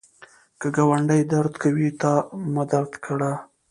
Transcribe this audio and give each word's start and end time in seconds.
که 0.59 0.67
ګاونډی 0.75 1.21
درد 1.31 1.53
کوي، 1.63 1.89
تا 2.01 2.13
مه 2.53 2.63
درد 2.71 2.91
کړه 3.05 3.31